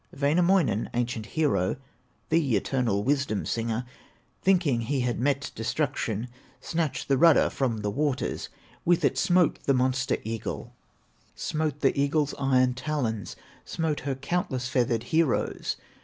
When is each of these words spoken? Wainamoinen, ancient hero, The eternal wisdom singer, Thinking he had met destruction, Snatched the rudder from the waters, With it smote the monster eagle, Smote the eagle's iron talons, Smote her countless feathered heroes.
Wainamoinen, 0.19 0.89
ancient 0.95 1.27
hero, 1.27 1.75
The 2.29 2.55
eternal 2.57 3.03
wisdom 3.03 3.45
singer, 3.45 3.85
Thinking 4.41 4.81
he 4.81 5.01
had 5.01 5.19
met 5.19 5.51
destruction, 5.53 6.27
Snatched 6.59 7.07
the 7.07 7.19
rudder 7.19 7.51
from 7.51 7.81
the 7.81 7.91
waters, 7.91 8.49
With 8.83 9.05
it 9.05 9.15
smote 9.15 9.59
the 9.65 9.75
monster 9.75 10.17
eagle, 10.23 10.73
Smote 11.35 11.81
the 11.81 11.95
eagle's 11.95 12.33
iron 12.39 12.73
talons, 12.73 13.35
Smote 13.63 13.99
her 13.99 14.15
countless 14.15 14.67
feathered 14.67 15.03
heroes. 15.03 15.75